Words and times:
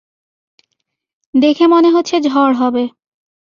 দেখে 1.33 1.65
মনে 1.67 1.89
হচ্ছে 1.89 2.15
ঝড় 2.21 2.53
হবে। 2.53 2.83